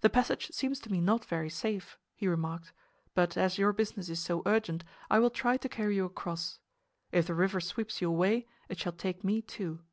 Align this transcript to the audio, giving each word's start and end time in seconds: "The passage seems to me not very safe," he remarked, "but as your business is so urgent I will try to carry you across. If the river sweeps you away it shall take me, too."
"The 0.00 0.10
passage 0.10 0.50
seems 0.52 0.80
to 0.80 0.90
me 0.90 1.00
not 1.00 1.24
very 1.24 1.48
safe," 1.50 2.00
he 2.16 2.26
remarked, 2.26 2.72
"but 3.14 3.36
as 3.36 3.58
your 3.58 3.72
business 3.72 4.08
is 4.08 4.18
so 4.18 4.42
urgent 4.44 4.82
I 5.08 5.20
will 5.20 5.30
try 5.30 5.56
to 5.56 5.68
carry 5.68 5.94
you 5.94 6.04
across. 6.04 6.58
If 7.12 7.28
the 7.28 7.34
river 7.36 7.60
sweeps 7.60 8.00
you 8.00 8.08
away 8.08 8.48
it 8.68 8.80
shall 8.80 8.90
take 8.94 9.22
me, 9.22 9.40
too." 9.42 9.84